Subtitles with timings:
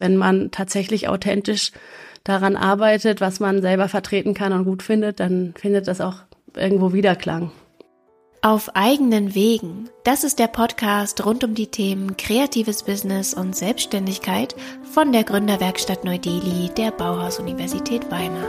[0.00, 1.70] Wenn man tatsächlich authentisch
[2.24, 6.16] daran arbeitet, was man selber vertreten kann und gut findet, dann findet das auch
[6.56, 7.52] irgendwo Wiederklang.
[8.42, 9.90] Auf eigenen Wegen.
[10.02, 14.56] Das ist der Podcast rund um die Themen kreatives Business und Selbstständigkeit
[14.90, 18.46] von der Gründerwerkstatt Neu-Delhi der Bauhaus-Universität Weimar.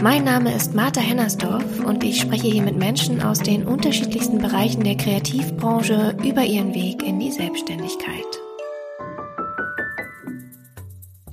[0.00, 4.84] Mein Name ist Martha Hennersdorf und ich spreche hier mit Menschen aus den unterschiedlichsten Bereichen
[4.84, 8.24] der Kreativbranche über ihren Weg in die Selbstständigkeit.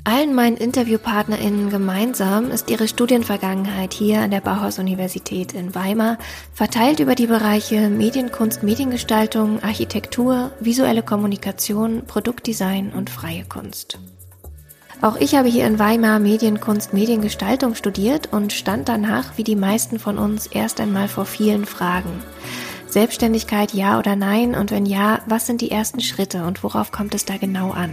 [0.03, 6.17] Allen meinen InterviewpartnerInnen gemeinsam ist ihre Studienvergangenheit hier an der Bauhaus-Universität in Weimar
[6.51, 13.99] verteilt über die Bereiche Medienkunst, Mediengestaltung, Architektur, visuelle Kommunikation, Produktdesign und freie Kunst.
[15.01, 19.99] Auch ich habe hier in Weimar Medienkunst, Mediengestaltung studiert und stand danach, wie die meisten
[19.99, 22.23] von uns, erst einmal vor vielen Fragen.
[22.87, 27.13] Selbstständigkeit ja oder nein und wenn ja, was sind die ersten Schritte und worauf kommt
[27.13, 27.91] es da genau an?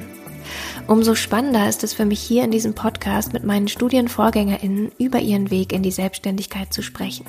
[0.87, 5.51] Umso spannender ist es für mich hier in diesem Podcast mit meinen Studienvorgängerinnen über ihren
[5.51, 7.27] Weg in die Selbstständigkeit zu sprechen.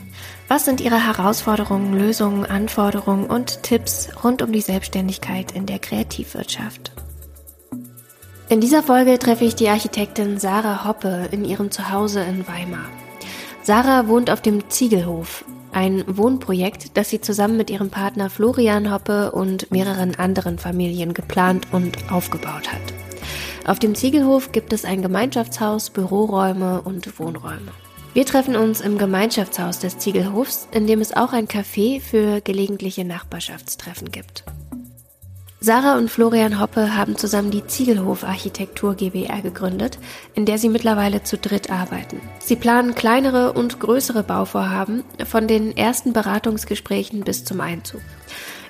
[0.47, 6.91] Was sind ihre Herausforderungen, Lösungen, Anforderungen und Tipps rund um die Selbstständigkeit in der Kreativwirtschaft?
[8.49, 12.85] In dieser Folge treffe ich die Architektin Sarah Hoppe in ihrem Zuhause in Weimar.
[13.63, 19.31] Sarah wohnt auf dem Ziegelhof, ein Wohnprojekt, das sie zusammen mit ihrem Partner Florian Hoppe
[19.31, 22.81] und mehreren anderen Familien geplant und aufgebaut hat.
[23.65, 27.71] Auf dem Ziegelhof gibt es ein Gemeinschaftshaus, Büroräume und Wohnräume.
[28.13, 33.05] Wir treffen uns im Gemeinschaftshaus des Ziegelhofs, in dem es auch ein Café für gelegentliche
[33.05, 34.43] Nachbarschaftstreffen gibt.
[35.63, 39.97] Sarah und Florian Hoppe haben zusammen die Ziegelhof Architektur GbR gegründet,
[40.35, 42.19] in der sie mittlerweile zu dritt arbeiten.
[42.39, 48.01] Sie planen kleinere und größere Bauvorhaben, von den ersten Beratungsgesprächen bis zum Einzug.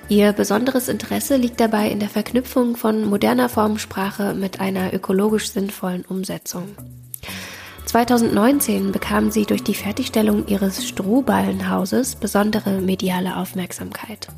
[0.08, 6.04] Ihr besonderes Interesse liegt dabei in der Verknüpfung von moderner Formensprache mit einer ökologisch sinnvollen
[6.04, 6.76] Umsetzung.
[7.86, 14.28] 2019 bekamen sie durch die Fertigstellung ihres Strohballenhauses besondere mediale Aufmerksamkeit.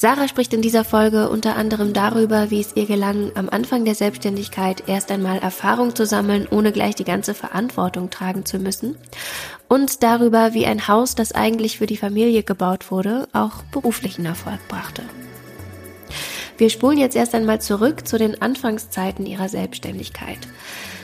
[0.00, 3.94] Sarah spricht in dieser Folge unter anderem darüber, wie es ihr gelang, am Anfang der
[3.94, 8.96] Selbstständigkeit erst einmal Erfahrung zu sammeln, ohne gleich die ganze Verantwortung tragen zu müssen.
[9.68, 14.66] Und darüber, wie ein Haus, das eigentlich für die Familie gebaut wurde, auch beruflichen Erfolg
[14.68, 15.02] brachte.
[16.56, 20.38] Wir spulen jetzt erst einmal zurück zu den Anfangszeiten ihrer Selbstständigkeit.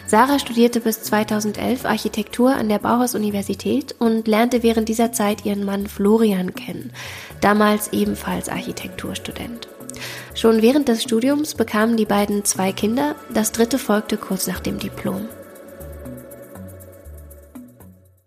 [0.09, 5.89] Sarah studierte bis 2011 Architektur an der Bauhaus-Universität und lernte während dieser Zeit ihren Mann
[5.89, 6.93] Florian kennen,
[7.41, 9.69] damals ebenfalls Architekturstudent.
[10.37, 14.79] Schon während des Studiums bekamen die beiden zwei Kinder, das dritte folgte kurz nach dem
[14.79, 15.29] Diplom.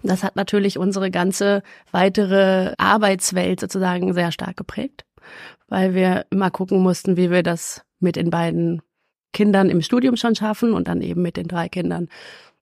[0.03, 1.61] Das hat natürlich unsere ganze
[1.91, 5.05] weitere Arbeitswelt sozusagen sehr stark geprägt,
[5.69, 8.81] weil wir immer gucken mussten, wie wir das mit den beiden
[9.33, 12.09] Kindern im Studium schon schaffen und dann eben mit den drei Kindern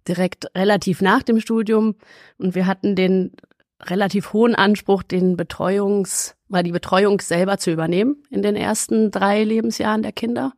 [0.07, 1.95] direkt relativ nach dem Studium.
[2.37, 3.31] Und wir hatten den
[3.81, 9.43] relativ hohen Anspruch, den Betreuungs, mal die Betreuung selber zu übernehmen in den ersten drei
[9.43, 10.53] Lebensjahren der Kinder.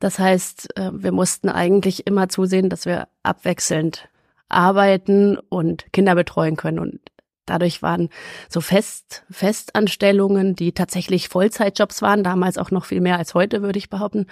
[0.00, 4.08] Das heißt, äh, wir mussten eigentlich immer zusehen, dass wir abwechselnd
[4.48, 6.78] arbeiten und Kinder betreuen können.
[6.78, 7.00] Und
[7.46, 8.08] dadurch waren
[8.48, 13.78] so Fest, Festanstellungen, die tatsächlich Vollzeitjobs waren, damals auch noch viel mehr als heute, würde
[13.78, 14.26] ich behaupten,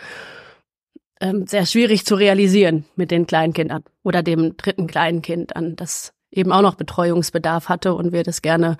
[1.21, 6.53] ähm, sehr schwierig zu realisieren mit den Kleinkindern oder dem dritten Kleinkind an, das eben
[6.53, 8.77] auch noch Betreuungsbedarf hatte und wir das gerne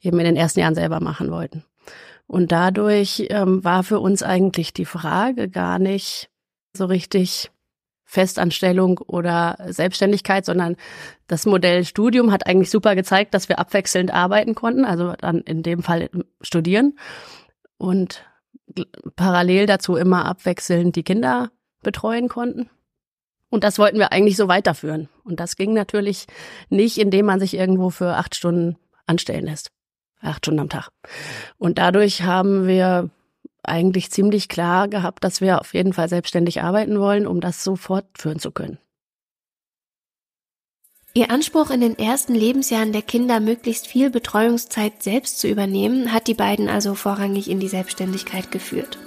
[0.00, 1.64] eben in den ersten Jahren selber machen wollten.
[2.26, 6.30] Und dadurch ähm, war für uns eigentlich die Frage gar nicht
[6.74, 7.50] so richtig
[8.04, 10.76] Festanstellung oder Selbstständigkeit, sondern
[11.28, 15.62] das Modell Studium hat eigentlich super gezeigt, dass wir abwechselnd arbeiten konnten, also dann in
[15.62, 16.10] dem Fall
[16.42, 16.98] studieren
[17.78, 18.24] und
[19.16, 21.50] parallel dazu immer abwechselnd die Kinder
[21.82, 22.70] betreuen konnten.
[23.50, 25.08] Und das wollten wir eigentlich so weiterführen.
[25.24, 26.26] Und das ging natürlich
[26.70, 28.76] nicht, indem man sich irgendwo für acht Stunden
[29.06, 29.70] anstellen lässt.
[30.20, 30.88] Acht Stunden am Tag.
[31.58, 33.10] Und dadurch haben wir
[33.62, 37.76] eigentlich ziemlich klar gehabt, dass wir auf jeden Fall selbstständig arbeiten wollen, um das so
[37.76, 38.78] fortführen zu können.
[41.14, 46.26] Ihr Anspruch in den ersten Lebensjahren der Kinder möglichst viel Betreuungszeit selbst zu übernehmen, hat
[46.26, 48.98] die beiden also vorrangig in die Selbstständigkeit geführt.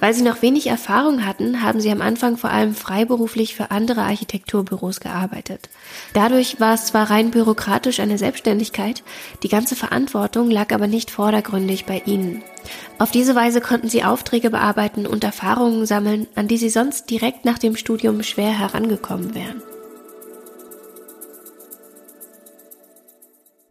[0.00, 4.02] Weil sie noch wenig Erfahrung hatten, haben sie am Anfang vor allem freiberuflich für andere
[4.02, 5.68] Architekturbüros gearbeitet.
[6.14, 9.02] Dadurch war es zwar rein bürokratisch eine Selbstständigkeit,
[9.42, 12.42] die ganze Verantwortung lag aber nicht vordergründig bei ihnen.
[12.98, 17.44] Auf diese Weise konnten sie Aufträge bearbeiten und Erfahrungen sammeln, an die sie sonst direkt
[17.44, 19.62] nach dem Studium schwer herangekommen wären.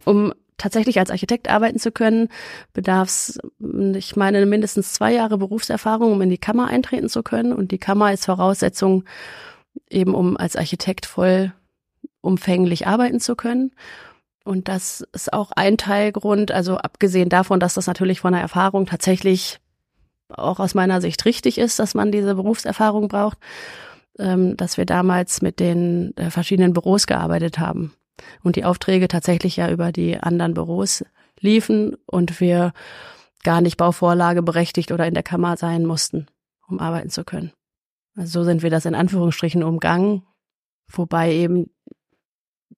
[0.04, 2.28] Um tatsächlich als Architekt arbeiten zu können,
[2.72, 3.38] bedarf es,
[3.94, 7.52] ich meine, mindestens zwei Jahre Berufserfahrung, um in die Kammer eintreten zu können.
[7.52, 9.04] Und die Kammer ist Voraussetzung
[9.88, 11.52] eben, um als Architekt voll
[12.20, 13.72] umfänglich arbeiten zu können.
[14.44, 18.86] Und das ist auch ein Teilgrund, also abgesehen davon, dass das natürlich von der Erfahrung
[18.86, 19.58] tatsächlich
[20.28, 23.38] auch aus meiner Sicht richtig ist, dass man diese Berufserfahrung braucht,
[24.18, 27.92] ähm, dass wir damals mit den äh, verschiedenen Büros gearbeitet haben
[28.42, 31.04] und die Aufträge tatsächlich ja über die anderen Büros
[31.40, 32.72] liefen und wir
[33.42, 36.26] gar nicht Bauvorlage berechtigt oder in der Kammer sein mussten,
[36.68, 37.52] um arbeiten zu können.
[38.16, 40.22] Also so sind wir das in Anführungsstrichen umgangen,
[40.92, 41.70] wobei eben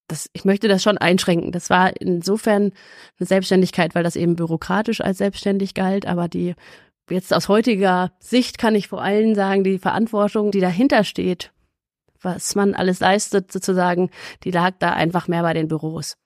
[0.09, 1.53] das, ich möchte das schon einschränken.
[1.53, 2.73] Das war insofern
[3.19, 6.55] eine Selbstständigkeit, weil das eben bürokratisch als selbstständig galt, aber die
[7.11, 11.53] jetzt aus heutiger Sicht kann ich vor allem sagen, die Verantwortung, die dahinter steht,
[12.23, 14.11] was man alles leistet, sozusagen,
[14.45, 16.17] die lag da einfach mehr bei den Büros.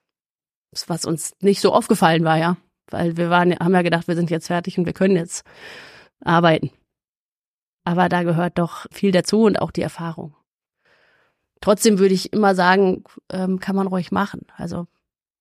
[0.87, 2.57] Was uns nicht so aufgefallen war, ja.
[2.89, 5.45] Weil wir waren, haben ja gedacht, wir sind jetzt fertig und wir können jetzt
[6.21, 6.71] arbeiten.
[7.85, 10.35] Aber da gehört doch viel dazu und auch die Erfahrung.
[11.61, 14.47] Trotzdem würde ich immer sagen, ähm, kann man ruhig machen.
[14.57, 14.87] Also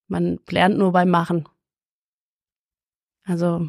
[0.08, 1.48] man lernt nur beim Machen.
[3.24, 3.68] Also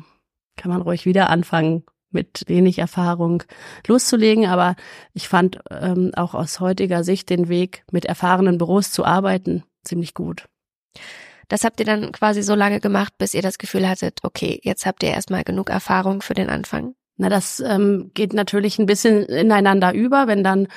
[0.55, 3.43] kann man ruhig wieder anfangen, mit wenig Erfahrung
[3.87, 4.45] loszulegen.
[4.45, 4.75] Aber
[5.13, 10.13] ich fand ähm, auch aus heutiger Sicht den Weg, mit erfahrenen Büros zu arbeiten, ziemlich
[10.13, 10.45] gut.
[11.47, 14.85] Das habt ihr dann quasi so lange gemacht, bis ihr das Gefühl hattet, okay, jetzt
[14.85, 16.93] habt ihr erstmal genug Erfahrung für den Anfang?
[17.19, 20.67] Na, das ähm, geht natürlich ein bisschen ineinander über, wenn dann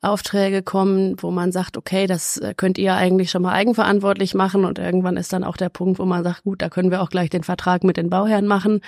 [0.00, 4.64] Aufträge kommen, wo man sagt, okay, das äh, könnt ihr eigentlich schon mal eigenverantwortlich machen
[4.64, 7.10] und irgendwann ist dann auch der Punkt, wo man sagt, gut, da können wir auch
[7.10, 8.80] gleich den Vertrag mit den Bauherren machen.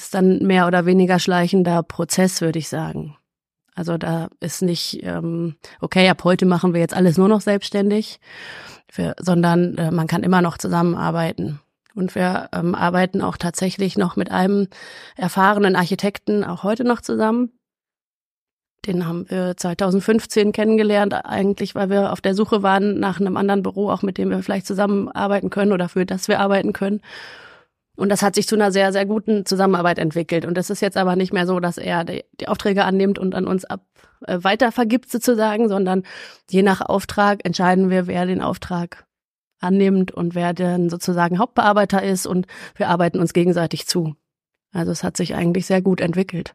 [0.00, 3.18] Ist dann mehr oder weniger schleichender Prozess, würde ich sagen.
[3.74, 8.18] Also da ist nicht, ähm, okay, ab heute machen wir jetzt alles nur noch selbstständig,
[8.90, 11.60] für, sondern äh, man kann immer noch zusammenarbeiten.
[11.94, 14.68] Und wir ähm, arbeiten auch tatsächlich noch mit einem
[15.16, 17.52] erfahrenen Architekten auch heute noch zusammen.
[18.86, 23.62] Den haben wir 2015 kennengelernt, eigentlich, weil wir auf der Suche waren nach einem anderen
[23.62, 27.02] Büro, auch mit dem wir vielleicht zusammenarbeiten können oder für das wir arbeiten können.
[28.00, 30.46] Und das hat sich zu einer sehr, sehr guten Zusammenarbeit entwickelt.
[30.46, 33.34] Und es ist jetzt aber nicht mehr so, dass er die, die Aufträge annimmt und
[33.34, 33.84] an uns ab
[34.26, 36.04] äh, weiter vergibt sozusagen, sondern
[36.48, 39.04] je nach Auftrag entscheiden wir, wer den Auftrag
[39.60, 44.16] annimmt und wer dann sozusagen Hauptbearbeiter ist und wir arbeiten uns gegenseitig zu.
[44.72, 46.54] Also es hat sich eigentlich sehr gut entwickelt.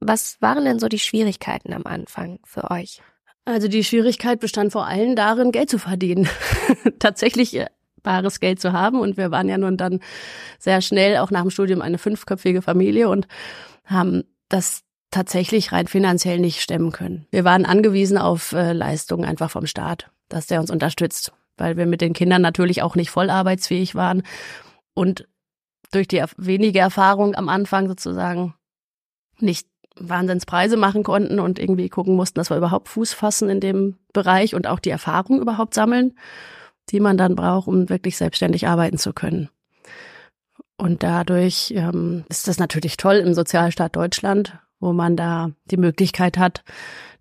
[0.00, 3.02] Was waren denn so die Schwierigkeiten am Anfang für euch?
[3.44, 6.30] Also die Schwierigkeit bestand vor allem darin, Geld zu verdienen.
[6.98, 7.66] Tatsächlich äh,
[8.02, 9.00] bares Geld zu haben.
[9.00, 10.00] Und wir waren ja nun dann
[10.58, 13.26] sehr schnell auch nach dem Studium eine fünfköpfige Familie und
[13.84, 17.26] haben das tatsächlich rein finanziell nicht stemmen können.
[17.30, 21.86] Wir waren angewiesen auf äh, Leistungen einfach vom Staat, dass der uns unterstützt weil wir
[21.86, 24.22] mit den Kindern natürlich auch nicht voll arbeitsfähig waren
[24.94, 25.28] und
[25.90, 28.54] durch die wenige Erfahrung am Anfang sozusagen
[29.38, 33.98] nicht Wahnsinnspreise machen konnten und irgendwie gucken mussten, dass wir überhaupt Fuß fassen in dem
[34.12, 36.16] Bereich und auch die Erfahrung überhaupt sammeln,
[36.90, 39.48] die man dann braucht, um wirklich selbstständig arbeiten zu können.
[40.76, 46.38] Und dadurch ähm, ist das natürlich toll im Sozialstaat Deutschland, wo man da die Möglichkeit
[46.38, 46.64] hat,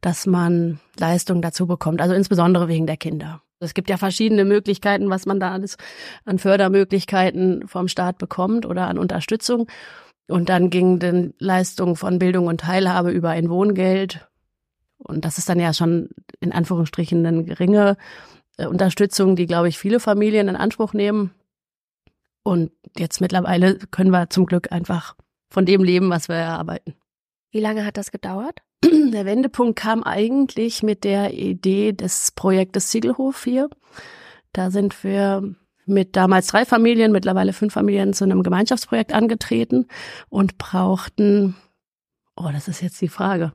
[0.02, 3.42] dass man Leistungen dazu bekommt, also insbesondere wegen der Kinder.
[3.60, 5.78] Es gibt ja verschiedene Möglichkeiten, was man da alles
[6.26, 9.68] an Fördermöglichkeiten vom Staat bekommt oder an Unterstützung.
[10.28, 14.28] Und dann ging den Leistungen von Bildung und Teilhabe über ein Wohngeld.
[14.98, 17.98] Und das ist dann ja schon in Anführungsstrichen eine geringe
[18.70, 21.32] Unterstützung, die, glaube ich, viele Familien in Anspruch nehmen.
[22.44, 25.16] Und jetzt mittlerweile können wir zum Glück einfach
[25.50, 26.96] von dem leben, was wir erarbeiten.
[27.52, 28.60] Wie lange hat das gedauert?
[28.84, 33.70] Der Wendepunkt kam eigentlich mit der Idee des Projektes Ziegelhof hier.
[34.54, 35.54] Da sind wir
[35.86, 39.88] mit damals drei Familien, mittlerweile fünf Familien zu einem Gemeinschaftsprojekt angetreten
[40.30, 41.56] und brauchten,
[42.36, 43.54] oh, das ist jetzt die Frage.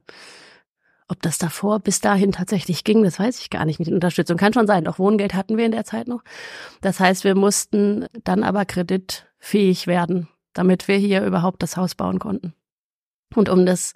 [1.08, 4.36] Ob das davor bis dahin tatsächlich ging, das weiß ich gar nicht mit der Unterstützung.
[4.36, 4.84] Kann schon sein.
[4.84, 6.22] Doch Wohngeld hatten wir in der Zeit noch.
[6.80, 12.18] Das heißt, wir mussten dann aber kreditfähig werden, damit wir hier überhaupt das Haus bauen
[12.18, 12.54] konnten.
[13.34, 13.92] Und um das,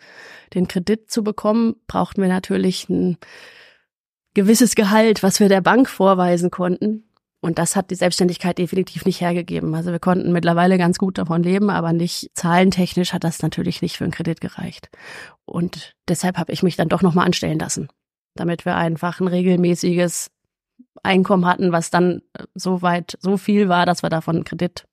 [0.55, 3.17] den Kredit zu bekommen, brauchten wir natürlich ein
[4.35, 7.10] gewisses Gehalt, was wir der Bank vorweisen konnten.
[7.41, 9.75] Und das hat die Selbstständigkeit definitiv nicht hergegeben.
[9.75, 13.97] Also wir konnten mittlerweile ganz gut davon leben, aber nicht zahlentechnisch hat das natürlich nicht
[13.97, 14.91] für einen Kredit gereicht.
[15.47, 17.89] Und deshalb habe ich mich dann doch nochmal anstellen lassen,
[18.35, 20.31] damit wir einfach ein regelmäßiges
[21.03, 22.21] Einkommen hatten, was dann
[22.55, 24.87] so weit, so viel war, dass wir davon einen Kredit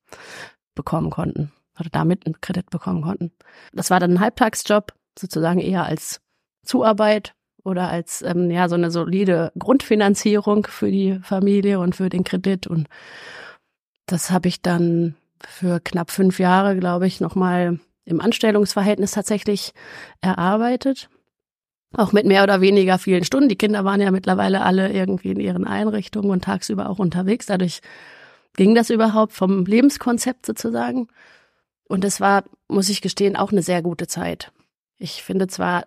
[0.73, 3.31] bekommen konnten oder damit einen Kredit bekommen konnten.
[3.73, 6.21] Das war dann ein Halbtagsjob, sozusagen eher als
[6.63, 7.33] Zuarbeit
[7.67, 12.65] oder als ähm, ja so eine solide Grundfinanzierung für die Familie und für den Kredit
[12.65, 12.87] und
[14.07, 19.73] Das habe ich dann für knapp fünf Jahre, glaube ich, nochmal im Anstellungsverhältnis tatsächlich
[20.21, 21.09] erarbeitet.
[21.93, 23.49] Auch mit mehr oder weniger vielen Stunden.
[23.49, 27.47] Die Kinder waren ja mittlerweile alle irgendwie in ihren Einrichtungen und tagsüber auch unterwegs.
[27.47, 27.81] Dadurch
[28.55, 31.07] ging das überhaupt vom Lebenskonzept sozusagen.
[31.87, 34.51] Und es war, muss ich gestehen, auch eine sehr gute Zeit.
[34.97, 35.85] Ich finde zwar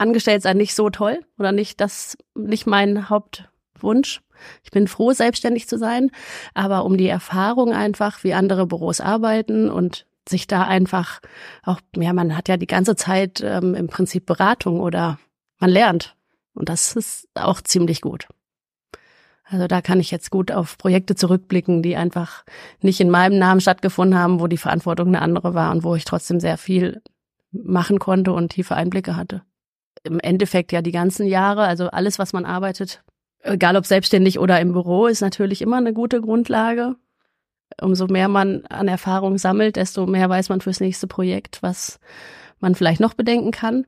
[0.00, 4.22] angestellt sein nicht so toll oder nicht das, nicht mein Hauptwunsch.
[4.64, 6.10] Ich bin froh, selbstständig zu sein,
[6.54, 11.20] aber um die Erfahrung einfach, wie andere Büros arbeiten und sich da einfach
[11.62, 15.18] auch, ja, man hat ja die ganze Zeit ähm, im Prinzip Beratung oder
[15.58, 16.16] man lernt.
[16.54, 18.28] Und das ist auch ziemlich gut.
[19.44, 22.44] Also da kann ich jetzt gut auf Projekte zurückblicken, die einfach
[22.80, 26.04] nicht in meinem Namen stattgefunden haben, wo die Verantwortung eine andere war und wo ich
[26.04, 27.02] trotzdem sehr viel
[27.50, 29.42] machen konnte und tiefe Einblicke hatte.
[30.02, 33.02] Im Endeffekt ja die ganzen Jahre, also alles, was man arbeitet,
[33.42, 36.96] egal ob selbstständig oder im Büro, ist natürlich immer eine gute Grundlage.
[37.80, 42.00] Umso mehr man an Erfahrung sammelt, desto mehr weiß man fürs nächste Projekt, was
[42.58, 43.86] man vielleicht noch bedenken kann.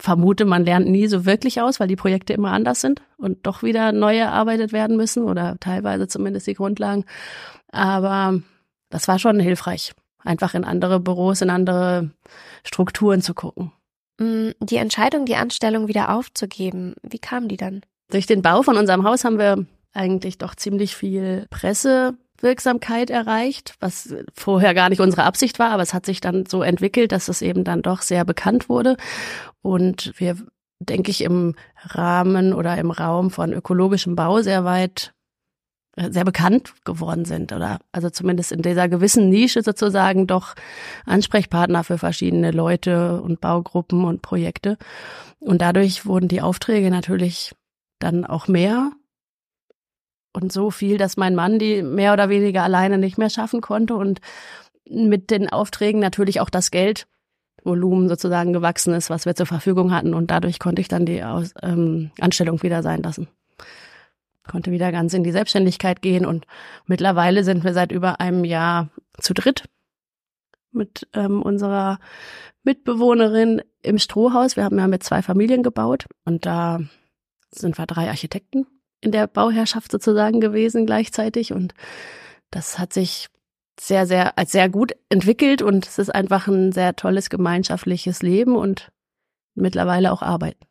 [0.00, 3.62] Vermute, man lernt nie so wirklich aus, weil die Projekte immer anders sind und doch
[3.62, 7.04] wieder neu erarbeitet werden müssen oder teilweise zumindest die Grundlagen.
[7.70, 8.40] Aber
[8.90, 12.10] das war schon hilfreich, einfach in andere Büros, in andere
[12.64, 13.72] Strukturen zu gucken.
[14.18, 17.82] Mm, die Entscheidung, die Anstellung wieder aufzugeben, wie kam die dann?
[18.10, 24.14] Durch den Bau von unserem Haus haben wir eigentlich doch ziemlich viel Pressewirksamkeit erreicht, was
[24.34, 27.42] vorher gar nicht unsere Absicht war, aber es hat sich dann so entwickelt, dass es
[27.42, 28.96] eben dann doch sehr bekannt wurde.
[29.62, 30.36] Und wir,
[30.80, 35.14] denke ich, im Rahmen oder im Raum von ökologischem Bau sehr weit
[35.96, 40.54] sehr bekannt geworden sind oder also zumindest in dieser gewissen Nische sozusagen doch
[41.06, 44.76] Ansprechpartner für verschiedene Leute und Baugruppen und Projekte.
[45.38, 47.52] Und dadurch wurden die Aufträge natürlich
[48.00, 48.90] dann auch mehr
[50.32, 53.94] und so viel, dass mein Mann die mehr oder weniger alleine nicht mehr schaffen konnte
[53.94, 54.20] und
[54.90, 60.12] mit den Aufträgen natürlich auch das Geldvolumen sozusagen gewachsen ist, was wir zur Verfügung hatten
[60.12, 63.28] und dadurch konnte ich dann die Aus ähm, Anstellung wieder sein lassen.
[64.48, 66.46] Konnte wieder ganz in die Selbstständigkeit gehen und
[66.86, 69.64] mittlerweile sind wir seit über einem Jahr zu dritt
[70.70, 71.98] mit ähm, unserer
[72.62, 74.56] Mitbewohnerin im Strohhaus.
[74.56, 76.80] Wir haben ja mit zwei Familien gebaut und da
[77.50, 78.66] sind wir drei Architekten
[79.00, 81.74] in der Bauherrschaft sozusagen gewesen gleichzeitig und
[82.50, 83.28] das hat sich
[83.78, 88.56] sehr, sehr, als sehr gut entwickelt und es ist einfach ein sehr tolles gemeinschaftliches Leben
[88.56, 88.92] und
[89.54, 90.64] mittlerweile auch Arbeiten.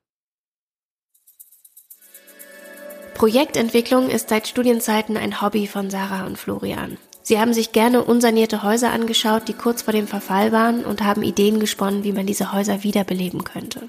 [3.13, 6.97] Projektentwicklung ist seit Studienzeiten ein Hobby von Sarah und Florian.
[7.21, 11.23] Sie haben sich gerne unsanierte Häuser angeschaut, die kurz vor dem Verfall waren und haben
[11.23, 13.87] Ideen gesponnen, wie man diese Häuser wiederbeleben könnte.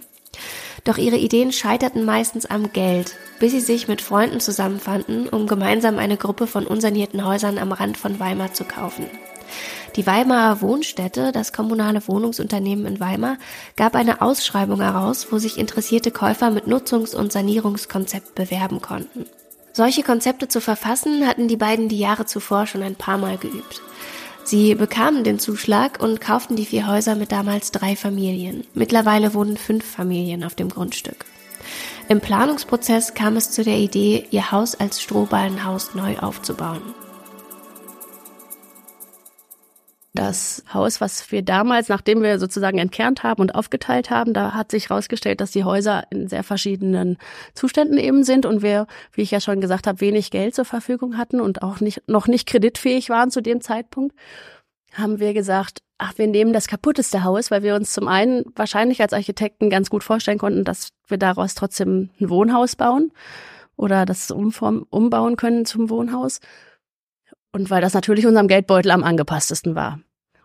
[0.85, 5.99] Doch ihre Ideen scheiterten meistens am Geld, bis sie sich mit Freunden zusammenfanden, um gemeinsam
[5.99, 9.07] eine Gruppe von unsanierten Häusern am Rand von Weimar zu kaufen.
[9.97, 13.37] Die Weimarer Wohnstätte, das kommunale Wohnungsunternehmen in Weimar,
[13.77, 19.27] gab eine Ausschreibung heraus, wo sich interessierte Käufer mit Nutzungs- und Sanierungskonzept bewerben konnten.
[19.73, 23.83] Solche Konzepte zu verfassen hatten die beiden die Jahre zuvor schon ein paar Mal geübt.
[24.43, 28.65] Sie bekamen den Zuschlag und kauften die vier Häuser mit damals drei Familien.
[28.75, 31.25] Mittlerweile wohnen fünf Familien auf dem Grundstück.
[32.09, 36.83] Im Planungsprozess kam es zu der Idee, ihr Haus als Strohballenhaus neu aufzubauen.
[40.17, 44.71] Das Haus, was wir damals, nachdem wir sozusagen entkernt haben und aufgeteilt haben, da hat
[44.71, 47.19] sich herausgestellt, dass die Häuser in sehr verschiedenen
[47.55, 51.19] Zuständen eben sind und wir, wie ich ja schon gesagt habe, wenig Geld zur Verfügung
[51.19, 54.15] hatten und auch nicht, noch nicht kreditfähig waren zu dem Zeitpunkt,
[54.93, 59.03] haben wir gesagt, ach, wir nehmen das kaputteste Haus, weil wir uns zum einen wahrscheinlich
[59.03, 63.11] als Architekten ganz gut vorstellen konnten, dass wir daraus trotzdem ein Wohnhaus bauen
[63.77, 66.39] oder das umform, umbauen können zum Wohnhaus.
[67.55, 70.01] Und weil das natürlich unserem Geldbeutel am angepasstesten war.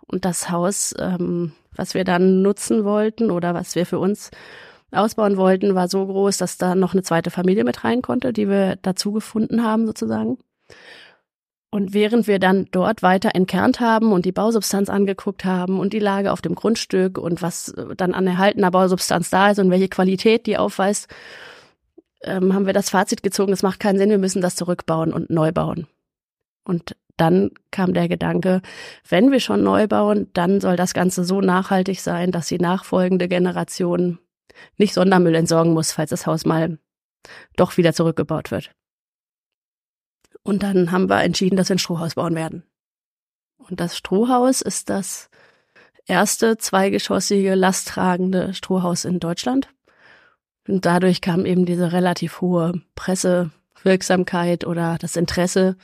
[0.05, 4.29] Und das Haus, ähm, was wir dann nutzen wollten oder was wir für uns
[4.91, 8.47] ausbauen wollten, war so groß, dass da noch eine zweite Familie mit rein konnte, die
[8.47, 10.37] wir dazu gefunden haben sozusagen.
[11.71, 15.99] Und während wir dann dort weiter entkernt haben und die Bausubstanz angeguckt haben und die
[15.99, 20.45] Lage auf dem Grundstück und was dann an erhaltener Bausubstanz da ist und welche Qualität
[20.45, 21.07] die aufweist,
[22.21, 25.31] ähm, haben wir das Fazit gezogen, es macht keinen Sinn, wir müssen das zurückbauen und
[25.31, 25.87] neu bauen.
[26.69, 28.61] Und dann kam der Gedanke,
[29.07, 33.27] wenn wir schon neu bauen, dann soll das Ganze so nachhaltig sein, dass die nachfolgende
[33.27, 34.19] Generation
[34.77, 36.77] nicht Sondermüll entsorgen muss, falls das Haus mal
[37.55, 38.71] doch wieder zurückgebaut wird.
[40.43, 42.61] Und dann haben wir entschieden, dass wir ein Strohhaus bauen werden.
[43.57, 45.31] Und das Strohhaus ist das
[46.05, 49.69] erste zweigeschossige, lasttragende Strohhaus in Deutschland.
[50.67, 55.75] Und dadurch kam eben diese relativ hohe Pressewirksamkeit oder das Interesse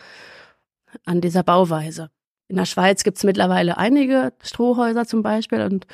[1.06, 2.10] an dieser Bauweise.
[2.48, 5.88] In der Schweiz gibt's mittlerweile einige Strohhäuser zum Beispiel und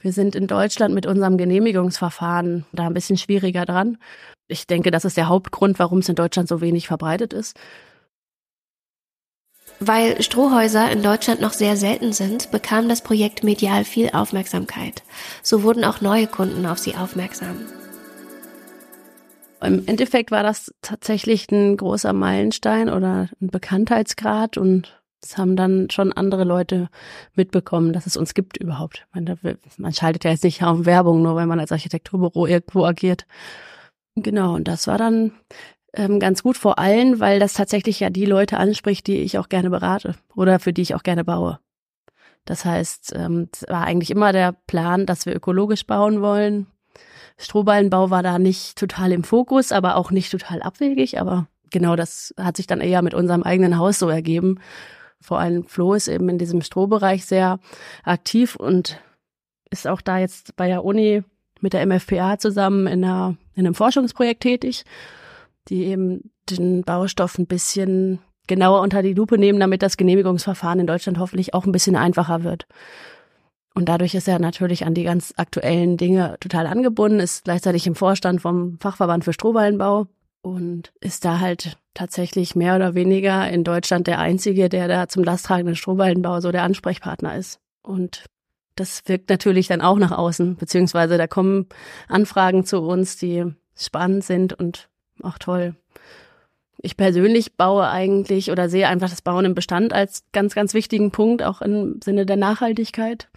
[0.00, 3.96] wir sind in Deutschland mit unserem Genehmigungsverfahren da ein bisschen schwieriger dran.
[4.46, 7.56] Ich denke, das ist der Hauptgrund, warum es in Deutschland so wenig verbreitet ist.
[9.80, 15.02] Weil Strohhäuser in Deutschland noch sehr selten sind, bekam das Projekt medial viel Aufmerksamkeit.
[15.42, 17.56] So wurden auch neue Kunden auf sie aufmerksam.
[19.62, 25.88] Im Endeffekt war das tatsächlich ein großer Meilenstein oder ein Bekanntheitsgrad und das haben dann
[25.90, 26.90] schon andere Leute
[27.34, 29.06] mitbekommen, dass es uns gibt überhaupt.
[29.14, 33.26] Man, schaltet ja jetzt nicht auf Werbung, nur weil man als Architekturbüro irgendwo agiert.
[34.16, 35.32] Genau, und das war dann
[35.94, 39.48] ähm, ganz gut vor allem, weil das tatsächlich ja die Leute anspricht, die ich auch
[39.48, 41.58] gerne berate oder für die ich auch gerne baue.
[42.44, 46.66] Das heißt, ähm, es war eigentlich immer der Plan, dass wir ökologisch bauen wollen.
[47.36, 51.20] Strohballenbau war da nicht total im Fokus, aber auch nicht total abwegig.
[51.20, 54.60] Aber genau das hat sich dann eher mit unserem eigenen Haus so ergeben.
[55.20, 57.58] Vor allem Flo ist eben in diesem Strohbereich sehr
[58.04, 59.00] aktiv und
[59.70, 61.22] ist auch da jetzt bei der Uni
[61.60, 64.84] mit der MFPA zusammen in, einer, in einem Forschungsprojekt tätig,
[65.68, 70.86] die eben den Baustoff ein bisschen genauer unter die Lupe nehmen, damit das Genehmigungsverfahren in
[70.86, 72.66] Deutschland hoffentlich auch ein bisschen einfacher wird.
[73.74, 77.96] Und dadurch ist er natürlich an die ganz aktuellen Dinge total angebunden, ist gleichzeitig im
[77.96, 80.06] Vorstand vom Fachverband für Strohballenbau
[80.42, 85.24] und ist da halt tatsächlich mehr oder weniger in Deutschland der Einzige, der da zum
[85.24, 87.58] lasttragenden Strohballenbau so der Ansprechpartner ist.
[87.82, 88.26] Und
[88.76, 91.66] das wirkt natürlich dann auch nach außen, beziehungsweise da kommen
[92.08, 93.44] Anfragen zu uns, die
[93.76, 94.88] spannend sind und
[95.22, 95.74] auch toll.
[96.78, 101.10] Ich persönlich baue eigentlich oder sehe einfach das Bauen im Bestand als ganz, ganz wichtigen
[101.10, 103.28] Punkt, auch im Sinne der Nachhaltigkeit.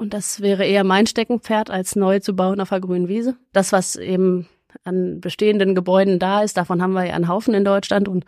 [0.00, 3.36] Und das wäre eher mein Steckenpferd, als neu zu bauen auf der grünen Wiese.
[3.52, 4.48] Das, was eben
[4.82, 8.24] an bestehenden Gebäuden da ist, davon haben wir ja einen Haufen in Deutschland und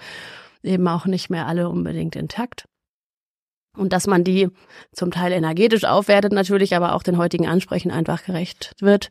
[0.62, 2.66] eben auch nicht mehr alle unbedingt intakt.
[3.74, 4.50] Und dass man die
[4.92, 9.08] zum Teil energetisch aufwertet natürlich, aber auch den heutigen Ansprechen einfach gerecht wird.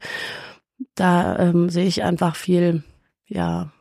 [0.93, 2.83] Da ähm, sehe ich einfach viel,
[3.25, 3.71] ja,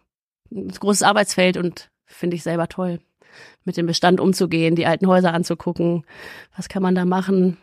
[0.50, 3.00] ein großes Arbeitsfeld und finde ich selber toll,
[3.62, 6.06] mit dem Bestand umzugehen, die alten Häuser anzugucken.
[6.56, 7.58] Was kann man da machen?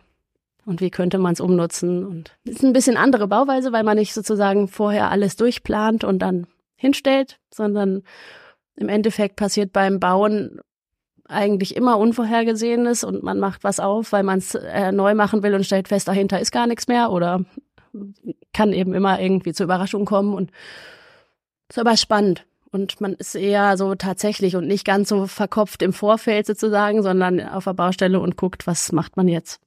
[0.67, 2.05] Und wie könnte man es umnutzen.
[2.05, 6.19] Und es ist ein bisschen andere Bauweise, weil man nicht sozusagen vorher alles durchplant und
[6.19, 8.03] dann hinstellt, sondern
[8.75, 10.59] im Endeffekt passiert beim Bauen
[11.29, 15.55] eigentlich immer Unvorhergesehenes und man macht was auf, weil man es äh, neu machen will
[15.55, 17.43] und stellt fest, dahinter ist gar nichts mehr oder
[18.53, 20.51] kann eben immer irgendwie zur Überraschung kommen und
[21.69, 22.45] ist aber spannend.
[22.71, 27.39] Und man ist eher so tatsächlich und nicht ganz so verkopft im Vorfeld sozusagen, sondern
[27.39, 29.61] auf der Baustelle und guckt, was macht man jetzt.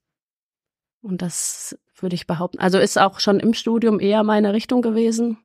[1.02, 2.58] Und das würde ich behaupten.
[2.58, 5.38] Also ist auch schon im Studium eher meine Richtung gewesen.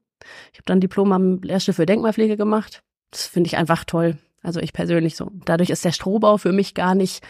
[0.52, 2.84] Ich habe dann Diplom am Lehrstuhl für Denkmalpflege gemacht.
[3.12, 4.18] Das finde ich einfach toll.
[4.42, 5.32] Also ich persönlich so.
[5.46, 7.24] Dadurch ist der Strohbau für mich gar nicht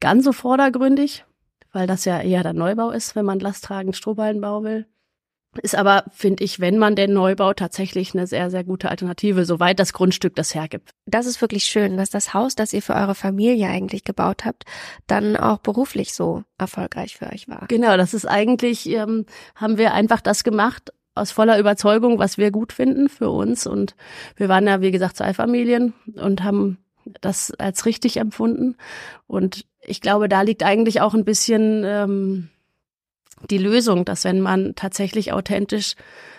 [0.00, 1.24] ganz so vordergründig,
[1.72, 4.86] weil das ja eher der Neubau ist, wenn man lasttragend Strohballenbau will.
[5.60, 9.44] Ist aber, finde ich, wenn man den neu baut, tatsächlich eine sehr, sehr gute Alternative,
[9.44, 10.92] soweit das Grundstück das hergibt.
[11.04, 14.64] Das ist wirklich schön, dass das Haus, das ihr für eure Familie eigentlich gebaut habt,
[15.06, 17.66] dann auch beruflich so erfolgreich für euch war.
[17.68, 22.50] Genau, das ist eigentlich, ähm, haben wir einfach das gemacht, aus voller Überzeugung, was wir
[22.50, 23.66] gut finden für uns.
[23.66, 23.94] Und
[24.36, 26.78] wir waren ja, wie gesagt, zwei Familien und haben
[27.20, 28.76] das als richtig empfunden.
[29.26, 32.48] Und ich glaube, da liegt eigentlich auch ein bisschen ähm,
[33.50, 35.94] die Lösung, dass wenn man tatsächlich authentisch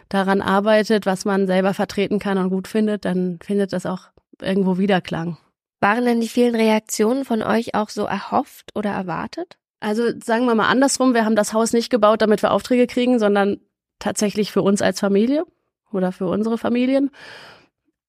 [0.09, 4.09] daran arbeitet, was man selber vertreten kann und gut findet, dann findet das auch
[4.41, 5.37] irgendwo Wiederklang.
[5.79, 9.57] Waren denn die vielen Reaktionen von euch auch so erhofft oder erwartet?
[9.79, 13.19] Also sagen wir mal andersrum, wir haben das Haus nicht gebaut, damit wir Aufträge kriegen,
[13.19, 13.59] sondern
[13.99, 15.43] tatsächlich für uns als Familie
[15.91, 17.11] oder für unsere Familien.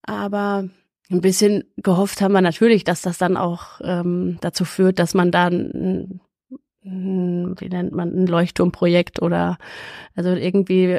[0.03, 0.69] Aber
[1.11, 5.31] ein bisschen gehofft haben wir natürlich, dass das dann auch ähm, dazu führt, dass man
[5.31, 6.21] dann hm,
[6.85, 9.59] wie nennt man, ein Leuchtturmprojekt oder
[10.15, 10.99] also irgendwie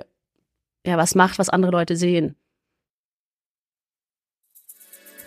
[0.85, 2.35] ja was macht, was andere Leute sehen.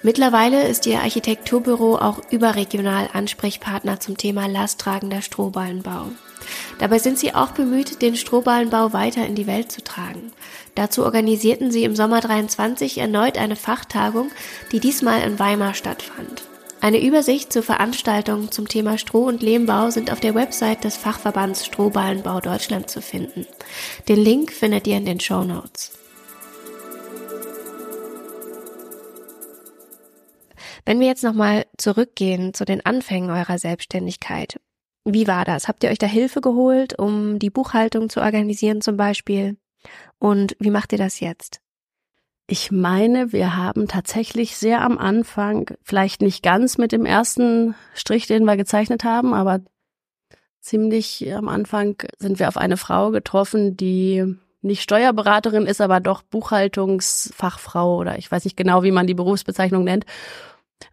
[0.02, 6.06] Mittlerweile ist Ihr Architekturbüro auch überregional Ansprechpartner zum Thema lasttragender Strohballenbau.
[6.78, 10.32] Dabei sind Sie auch bemüht, den Strohballenbau weiter in die Welt zu tragen.
[10.76, 14.30] Dazu organisierten Sie im Sommer 23 erneut eine Fachtagung,
[14.70, 16.47] die diesmal in Weimar stattfand.
[16.80, 21.66] Eine Übersicht zur Veranstaltung zum Thema Stroh- und Lehmbau sind auf der Website des Fachverbands
[21.66, 23.46] Strohballenbau Deutschland zu finden.
[24.06, 25.98] Den Link findet ihr in den Show Notes.
[30.84, 34.60] Wenn wir jetzt nochmal zurückgehen zu den Anfängen eurer Selbstständigkeit.
[35.04, 35.66] Wie war das?
[35.66, 39.56] Habt ihr euch da Hilfe geholt, um die Buchhaltung zu organisieren zum Beispiel?
[40.18, 41.60] Und wie macht ihr das jetzt?
[42.50, 48.26] Ich meine, wir haben tatsächlich sehr am Anfang, vielleicht nicht ganz mit dem ersten Strich,
[48.26, 49.60] den wir gezeichnet haben, aber
[50.58, 56.22] ziemlich am Anfang sind wir auf eine Frau getroffen, die nicht Steuerberaterin ist, aber doch
[56.22, 60.06] Buchhaltungsfachfrau oder ich weiß nicht genau, wie man die Berufsbezeichnung nennt.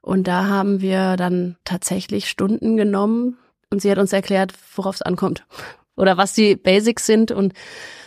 [0.01, 3.37] Und da haben wir dann tatsächlich Stunden genommen
[3.69, 5.45] und sie hat uns erklärt, worauf es ankommt
[5.95, 7.53] oder was die Basics sind und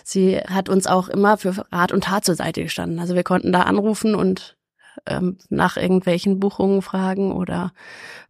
[0.09, 2.99] sie hat uns auch immer für Rat und Tat zur Seite gestanden.
[2.99, 4.57] Also wir konnten da anrufen und
[5.07, 7.73] ähm, nach irgendwelchen Buchungen fragen oder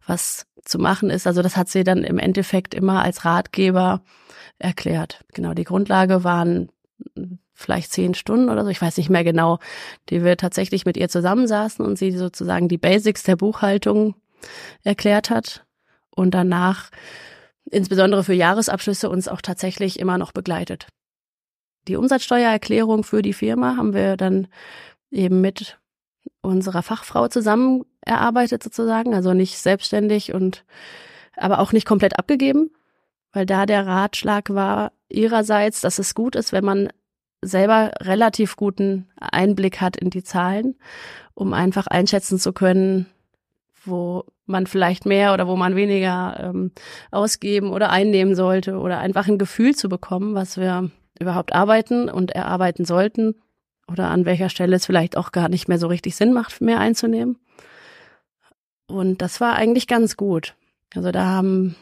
[0.05, 1.25] was zu machen ist.
[1.25, 4.01] Also das hat sie dann im Endeffekt immer als Ratgeber
[4.57, 5.23] erklärt.
[5.33, 6.69] Genau, die Grundlage waren
[7.53, 9.59] vielleicht zehn Stunden oder so, ich weiß nicht mehr genau,
[10.09, 14.15] die wir tatsächlich mit ihr zusammensaßen und sie sozusagen die Basics der Buchhaltung
[14.83, 15.65] erklärt hat
[16.09, 16.89] und danach
[17.71, 20.87] insbesondere für Jahresabschlüsse uns auch tatsächlich immer noch begleitet.
[21.89, 24.47] Die Umsatzsteuererklärung für die Firma haben wir dann
[25.09, 25.79] eben mit
[26.41, 30.65] unserer Fachfrau zusammen erarbeitet sozusagen, also nicht selbstständig und
[31.35, 32.69] aber auch nicht komplett abgegeben,
[33.33, 36.89] weil da der Ratschlag war ihrerseits, dass es gut ist, wenn man
[37.41, 40.75] selber relativ guten Einblick hat in die Zahlen,
[41.33, 43.07] um einfach einschätzen zu können,
[43.83, 46.71] wo man vielleicht mehr oder wo man weniger ähm,
[47.09, 52.31] ausgeben oder einnehmen sollte oder einfach ein Gefühl zu bekommen, was wir überhaupt arbeiten und
[52.31, 53.35] erarbeiten sollten
[53.89, 56.79] oder an welcher Stelle es vielleicht auch gar nicht mehr so richtig Sinn macht, mehr
[56.79, 57.37] einzunehmen.
[58.87, 60.55] Und das war eigentlich ganz gut.
[60.95, 61.75] Also da haben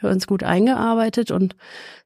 [0.00, 1.56] wir uns gut eingearbeitet und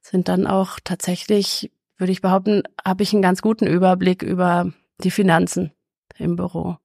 [0.01, 4.72] sind dann auch tatsächlich, würde ich behaupten, habe ich einen ganz guten Überblick über
[5.03, 5.72] die Finanzen
[6.16, 6.77] im Büro.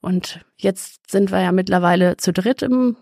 [0.00, 2.96] Und jetzt sind wir ja mittlerweile zu dritt im,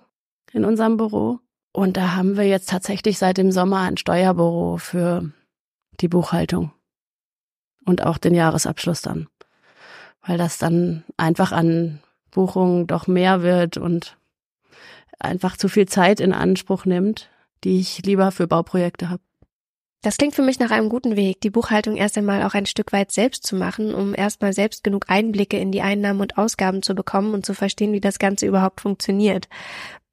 [0.52, 1.40] in unserem Büro.
[1.72, 5.32] Und da haben wir jetzt tatsächlich seit dem Sommer ein Steuerbüro für
[6.00, 6.72] die Buchhaltung
[7.84, 9.28] und auch den Jahresabschluss dann.
[10.24, 12.00] Weil das dann einfach an
[12.30, 14.16] Buchungen doch mehr wird und
[15.18, 17.30] einfach zu viel Zeit in Anspruch nimmt,
[17.64, 19.22] die ich lieber für Bauprojekte habe.
[20.04, 22.92] Das klingt für mich nach einem guten Weg, die Buchhaltung erst einmal auch ein Stück
[22.92, 26.96] weit selbst zu machen, um erstmal selbst genug Einblicke in die Einnahmen und Ausgaben zu
[26.96, 29.48] bekommen und zu verstehen, wie das Ganze überhaupt funktioniert.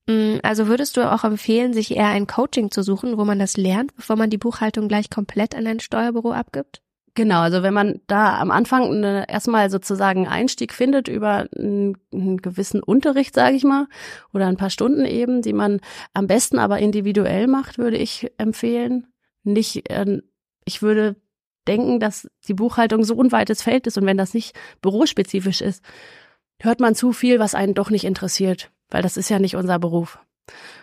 [0.10, 3.58] Mm, also würdest du auch empfehlen, sich eher ein Coaching zu suchen, wo man das
[3.58, 6.82] lernt, bevor man die Buchhaltung gleich komplett an ein Steuerbüro abgibt?
[7.14, 12.38] Genau, also wenn man da am Anfang eine, erstmal sozusagen Einstieg findet über einen, einen
[12.38, 13.88] gewissen Unterricht, sage ich mal,
[14.34, 15.80] oder ein paar Stunden eben, die man
[16.14, 19.08] am besten aber individuell macht, würde ich empfehlen
[19.44, 20.22] nicht, äh,
[20.66, 21.18] ich würde
[21.68, 25.84] denken, dass die Buchhaltung so ein weites Feld ist und wenn das nicht bürospezifisch ist,
[26.60, 29.80] hört man zu viel, was einen doch nicht interessiert, weil das ist ja nicht unser
[29.80, 30.20] Beruf.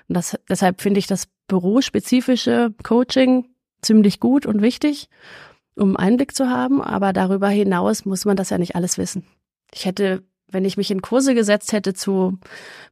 [0.08, 3.48] Und das, deshalb finde ich das bürospezifische Coaching
[3.82, 5.08] ziemlich gut und wichtig,
[5.74, 9.26] um Einblick zu haben, aber darüber hinaus muss man das ja nicht alles wissen.
[9.72, 12.38] Ich hätte, wenn ich mich in Kurse gesetzt hätte zu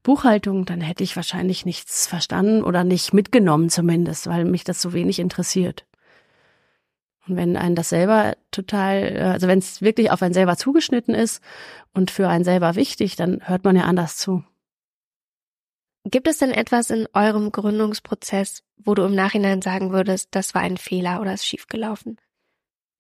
[0.03, 4.93] Buchhaltung, dann hätte ich wahrscheinlich nichts verstanden oder nicht mitgenommen zumindest, weil mich das so
[4.93, 5.87] wenig interessiert.
[7.27, 11.43] Und wenn einen das selber total, also wenn es wirklich auf einen selber zugeschnitten ist
[11.95, 14.45] und für einen selber wichtig, dann hört man ja anders zu.
[16.05, 20.63] Gibt es denn etwas in eurem Gründungsprozess, wo du im Nachhinein sagen würdest, das war
[20.63, 22.19] ein Fehler oder ist schiefgelaufen?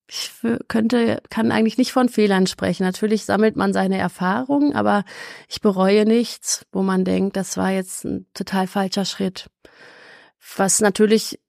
[0.08, 0.30] ich
[0.68, 2.82] könnte, kann eigentlich nicht von Fehlern sprechen.
[2.82, 5.04] Natürlich sammelt man seine Erfahrungen, aber
[5.48, 9.48] ich bereue nichts, wo man denkt, das war jetzt ein total falscher Schritt.
[10.56, 11.40] Was natürlich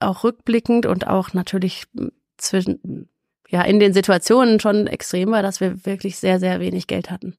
[0.00, 1.84] auch rückblickend und auch natürlich
[2.38, 3.10] zwischen,
[3.48, 7.36] ja, in den Situationen schon extrem war, dass wir wirklich sehr, sehr wenig Geld hatten.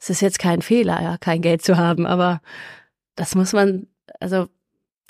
[0.00, 2.40] Es ist jetzt kein Fehler, ja, kein Geld zu haben, aber
[3.14, 3.86] das muss man,
[4.20, 4.48] also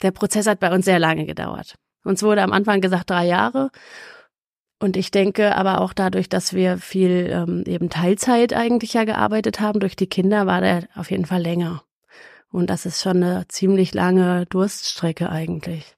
[0.02, 1.76] der Prozess hat bei uns sehr lange gedauert.
[2.04, 3.70] Uns wurde am Anfang gesagt drei Jahre
[4.78, 9.60] und ich denke aber auch dadurch, dass wir viel ähm, eben Teilzeit eigentlich ja gearbeitet
[9.60, 11.82] haben, durch die Kinder war der auf jeden Fall länger.
[12.50, 15.96] Und das ist schon eine ziemlich lange Durststrecke eigentlich.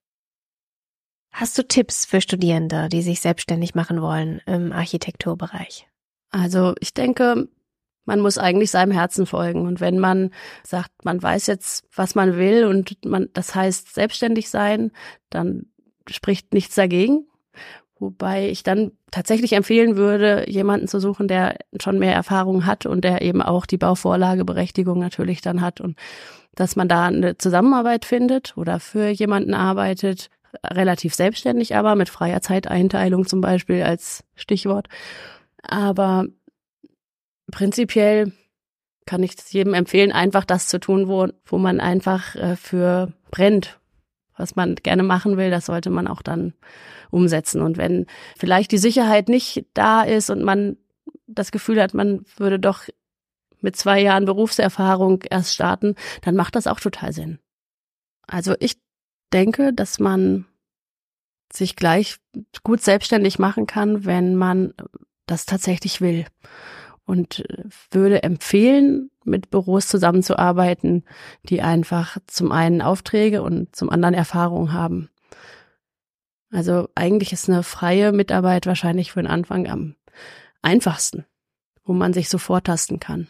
[1.33, 5.87] Hast du Tipps für Studierende, die sich selbstständig machen wollen im Architekturbereich?
[6.31, 7.49] Also ich denke,
[8.09, 9.66] man muss eigentlich seinem Herzen folgen.
[9.66, 10.31] Und wenn man
[10.64, 14.92] sagt, man weiß jetzt, was man will und man, das heißt selbstständig sein,
[15.29, 15.66] dann
[16.09, 17.27] spricht nichts dagegen.
[17.99, 23.05] Wobei ich dann tatsächlich empfehlen würde, jemanden zu suchen, der schon mehr Erfahrung hat und
[23.05, 25.99] der eben auch die Bauvorlageberechtigung natürlich dann hat und
[26.55, 30.31] dass man da eine Zusammenarbeit findet oder für jemanden arbeitet,
[30.64, 34.88] relativ selbstständig, aber mit freier Zeiteinteilung zum Beispiel als Stichwort.
[35.62, 36.25] Aber
[37.51, 38.33] prinzipiell
[39.07, 43.79] kann ich jedem empfehlen, einfach das zu tun, wo, wo man einfach äh, für brennt,
[44.37, 46.53] was man gerne machen will, das sollte man auch dann
[47.11, 47.63] umsetzen.
[47.63, 48.07] Und wenn
[48.37, 50.77] vielleicht die Sicherheit nicht da ist und man
[51.27, 52.85] das Gefühl hat, man würde doch
[53.61, 57.39] mit zwei Jahren Berufserfahrung erst starten, dann macht das auch total Sinn.
[58.27, 58.79] Also ich
[59.33, 60.47] denke, dass man
[61.53, 62.19] sich gleich
[62.63, 64.75] gut selbstständig machen kann, wenn man
[65.27, 66.27] das tatsächlich will.
[67.09, 67.42] Und
[67.90, 71.05] würde empfehlen, mit Büros zusammenzuarbeiten,
[71.44, 75.09] die einfach zum einen Aufträge und zum anderen Erfahrung haben.
[76.51, 79.94] Also eigentlich ist eine freie Mitarbeit wahrscheinlich für den Anfang am
[80.61, 81.25] einfachsten,
[81.83, 83.29] wo man sich so vortasten kann.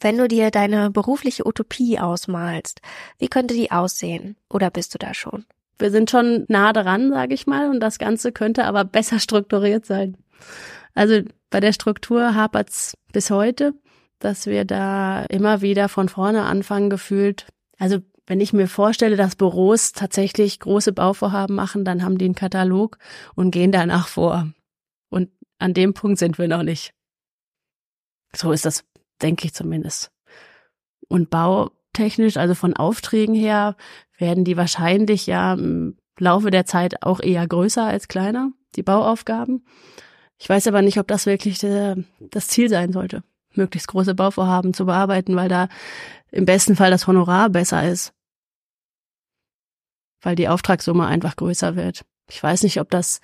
[0.00, 2.80] Wenn du dir deine berufliche Utopie ausmalst,
[3.18, 4.36] wie könnte die aussehen?
[4.50, 5.44] Oder bist du da schon?
[5.78, 9.86] Wir sind schon nah dran, sage ich mal, und das Ganze könnte aber besser strukturiert
[9.86, 10.16] sein.
[10.94, 11.22] Also
[11.54, 13.74] bei der Struktur hapert's bis heute,
[14.18, 17.46] dass wir da immer wieder von vorne anfangen gefühlt.
[17.78, 22.34] Also wenn ich mir vorstelle, dass Büros tatsächlich große Bauvorhaben machen, dann haben die einen
[22.34, 22.98] Katalog
[23.36, 24.50] und gehen danach vor.
[25.10, 26.92] Und an dem Punkt sind wir noch nicht.
[28.34, 28.84] So ist das
[29.22, 30.10] denke ich zumindest.
[31.06, 33.76] Und bautechnisch, also von Aufträgen her,
[34.18, 39.64] werden die wahrscheinlich ja im Laufe der Zeit auch eher größer als kleiner, die Bauaufgaben.
[40.44, 43.22] Ich weiß aber nicht, ob das wirklich der, das Ziel sein sollte,
[43.54, 45.68] möglichst große Bauvorhaben zu bearbeiten, weil da
[46.30, 48.12] im besten Fall das Honorar besser ist.
[50.20, 52.04] Weil die Auftragssumme einfach größer wird.
[52.28, 53.22] Ich weiß nicht, ob das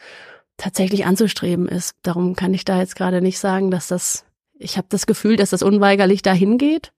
[0.57, 1.95] tatsächlich anzustreben ist.
[2.01, 4.25] Darum kann ich da jetzt gerade nicht sagen, dass das
[4.59, 6.91] ich habe das Gefühl, dass das unweigerlich dahin geht.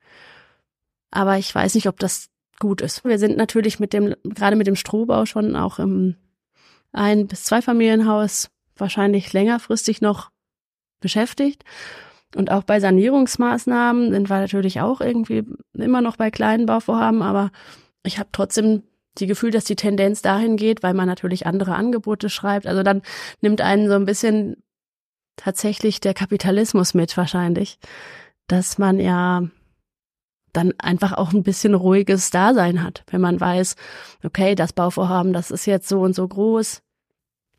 [1.11, 2.29] Aber ich weiß nicht, ob das
[2.61, 3.05] gut ist.
[3.05, 6.15] Wir sind natürlich mit dem, gerade mit dem Strohbau schon auch im
[6.93, 10.31] Ein- bis Zweifamilienhaus wahrscheinlich längerfristig noch
[11.01, 11.65] beschäftigt.
[12.35, 17.51] Und auch bei Sanierungsmaßnahmen sind wir natürlich auch irgendwie immer noch bei kleinen Bauvorhaben, aber
[18.05, 18.83] ich habe trotzdem
[19.19, 22.67] die Gefühl, dass die Tendenz dahin geht, weil man natürlich andere Angebote schreibt.
[22.67, 23.03] Also dann
[23.43, 24.63] nimmt einen so ein bisschen
[25.37, 27.79] tatsächlich der Kapitalismus mit wahrscheinlich,
[28.47, 29.43] dass man ja
[30.53, 33.77] dann einfach auch ein bisschen ruhiges Dasein hat, wenn man weiß,
[34.25, 36.83] okay, das Bauvorhaben, das ist jetzt so und so groß,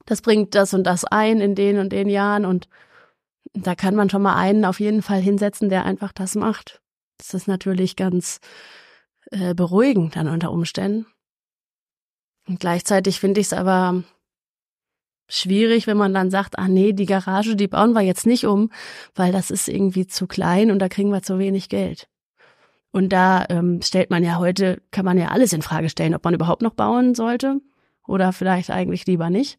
[0.06, 2.68] das bringt das und das ein in den und den Jahren und
[3.54, 6.82] da kann man schon mal einen auf jeden Fall hinsetzen, der einfach das macht.
[7.18, 8.40] Das ist natürlich ganz
[9.32, 11.06] äh, beruhigend dann unter Umständen.
[12.48, 14.04] Und gleichzeitig finde ich es aber
[15.30, 18.72] schwierig, wenn man dann sagt, ah nee, die Garage, die bauen wir jetzt nicht um,
[19.16, 22.10] weil das ist irgendwie zu klein und da kriegen wir zu wenig Geld.
[22.92, 26.24] Und da ähm, stellt man ja heute, kann man ja alles in Frage stellen, ob
[26.24, 27.62] man überhaupt noch bauen sollte
[28.08, 29.58] oder vielleicht eigentlich lieber nicht.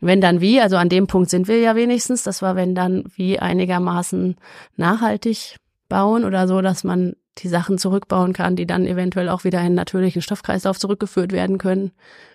[0.00, 3.04] Wenn dann wie, also an dem Punkt sind wir ja wenigstens, das war wenn dann
[3.16, 4.36] wie einigermaßen
[4.76, 5.56] nachhaltig
[5.88, 9.66] bauen oder so, dass man die Sachen zurückbauen kann, die dann eventuell auch wieder in
[9.66, 11.92] den natürlichen Stoffkreislauf zurückgeführt werden können,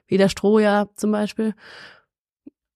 [0.08, 1.54] wie der Strohjahr zum Beispiel.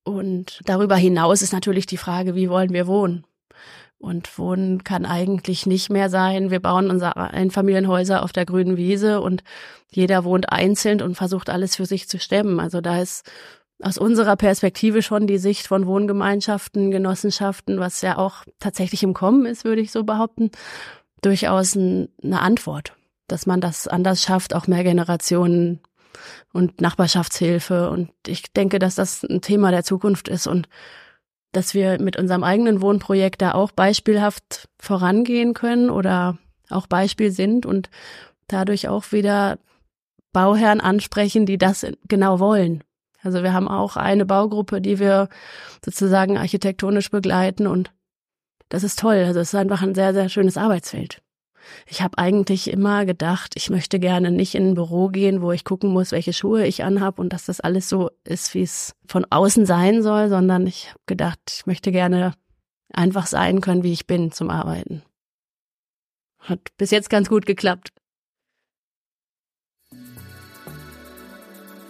[0.03, 3.25] Und darüber hinaus ist natürlich die Frage, wie wollen wir wohnen?
[4.03, 9.21] Und Wohnen kann eigentlich nicht mehr sein, wir bauen unser Einfamilienhäuser auf der grünen Wiese
[9.21, 9.45] und
[9.91, 12.59] jeder wohnt einzeln und versucht alles für sich zu stemmen.
[12.59, 13.25] Also da ist
[13.81, 19.45] aus unserer Perspektive schon die Sicht von Wohngemeinschaften, Genossenschaften, was ja auch tatsächlich im Kommen
[19.45, 20.51] ist, würde ich so behaupten,
[21.21, 22.09] durchaus eine
[22.41, 22.97] Antwort,
[23.29, 25.79] dass man das anders schafft, auch mehr Generationen
[26.51, 27.89] und Nachbarschaftshilfe.
[27.89, 30.67] Und ich denke, dass das ein Thema der Zukunft ist und
[31.53, 36.37] dass wir mit unserem eigenen Wohnprojekt da auch beispielhaft vorangehen können oder
[36.69, 37.89] auch Beispiel sind und
[38.47, 39.57] dadurch auch wieder
[40.33, 42.83] Bauherren ansprechen, die das genau wollen.
[43.21, 45.29] Also wir haben auch eine Baugruppe, die wir
[45.83, 47.93] sozusagen architektonisch begleiten und
[48.67, 49.23] das ist toll.
[49.25, 51.22] Also es ist einfach ein sehr, sehr schönes Arbeitsfeld.
[51.87, 55.63] Ich habe eigentlich immer gedacht, ich möchte gerne nicht in ein Büro gehen, wo ich
[55.63, 59.25] gucken muss, welche Schuhe ich anhab und dass das alles so ist, wie es von
[59.29, 62.33] außen sein soll, sondern ich habe gedacht, ich möchte gerne
[62.93, 65.03] einfach sein können, wie ich bin zum Arbeiten.
[66.39, 67.89] Hat bis jetzt ganz gut geklappt.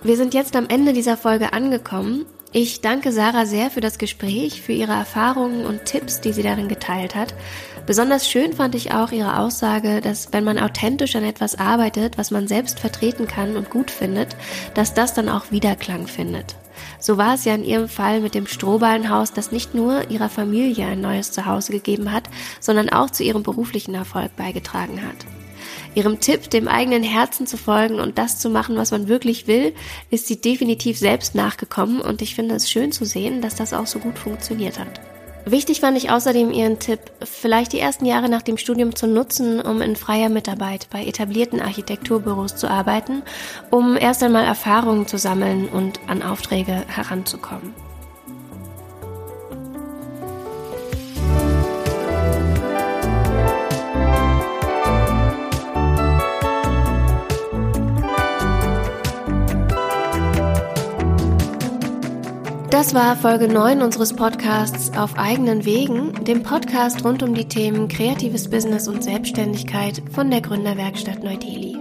[0.03, 2.25] Wir sind jetzt am Ende dieser Folge angekommen.
[2.51, 6.67] Ich danke Sarah sehr für das Gespräch, für ihre Erfahrungen und Tipps, die sie darin
[6.67, 7.33] geteilt hat.
[7.85, 12.31] Besonders schön fand ich auch ihre Aussage, dass wenn man authentisch an etwas arbeitet, was
[12.31, 14.37] man selbst vertreten kann und gut findet,
[14.73, 16.55] dass das dann auch Wiederklang findet.
[16.97, 20.85] So war es ja in ihrem Fall mit dem Strohballenhaus, das nicht nur ihrer Familie
[20.85, 22.23] ein neues Zuhause gegeben hat,
[22.61, 25.25] sondern auch zu ihrem beruflichen Erfolg beigetragen hat.
[25.93, 29.75] Ihrem Tipp, dem eigenen Herzen zu folgen und das zu machen, was man wirklich will,
[30.09, 33.87] ist sie definitiv selbst nachgekommen und ich finde es schön zu sehen, dass das auch
[33.87, 35.01] so gut funktioniert hat.
[35.45, 39.60] Wichtig fand ich außerdem Ihren Tipp, vielleicht die ersten Jahre nach dem Studium zu nutzen,
[39.60, 43.23] um in freier Mitarbeit bei etablierten Architekturbüros zu arbeiten,
[43.69, 47.73] um erst einmal Erfahrungen zu sammeln und an Aufträge heranzukommen.
[62.83, 67.87] Das war Folge 9 unseres Podcasts Auf eigenen Wegen, dem Podcast rund um die Themen
[67.87, 71.77] kreatives Business und Selbstständigkeit von der Gründerwerkstatt Neu-Delhi.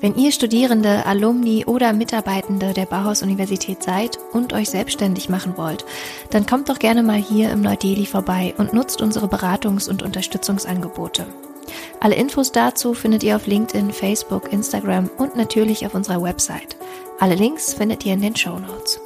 [0.00, 5.84] Wenn ihr Studierende, Alumni oder Mitarbeitende der Bauhaus-Universität seid und euch selbstständig machen wollt,
[6.30, 11.26] dann kommt doch gerne mal hier im Neu-Delhi vorbei und nutzt unsere Beratungs- und Unterstützungsangebote.
[12.00, 16.76] Alle Infos dazu findet ihr auf LinkedIn, Facebook, Instagram und natürlich auf unserer Website.
[17.18, 19.00] Alle Links findet ihr in den Show Notes.